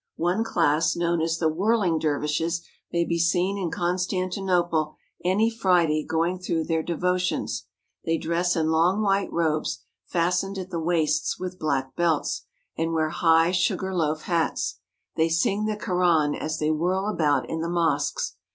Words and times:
One 0.17 0.43
class, 0.43 0.95
known 0.95 1.21
as 1.21 1.37
the 1.37 1.47
whirling 1.47 1.99
dervishes, 1.99 2.65
may 2.91 3.05
be 3.05 3.19
seen 3.19 3.55
in 3.55 3.69
Constantinople 3.69 4.95
any 5.23 5.47
Friday 5.47 6.03
going 6.03 6.39
through 6.39 6.63
their 6.63 6.81
devotions. 6.81 7.67
They 8.03 8.17
dress 8.17 8.55
in 8.55 8.71
long 8.71 9.03
white 9.03 9.31
robes 9.31 9.83
fastened 10.07 10.57
at 10.57 10.71
the 10.71 10.79
waists 10.79 11.37
with 11.37 11.59
black 11.59 11.95
belts, 11.95 12.47
and 12.75 12.93
wear 12.93 13.09
high 13.09 13.51
sugar 13.51 13.93
loaf 13.93 14.23
hats. 14.23 14.79
They 15.17 15.29
sing 15.29 15.65
the 15.65 15.77
Koran 15.77 16.33
as 16.33 16.57
they 16.57 16.71
whirl 16.71 17.07
about 17.07 17.47
in 17.47 17.61
the 17.61 17.69
mosques. 17.69 18.37